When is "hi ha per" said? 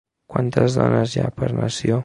1.19-1.53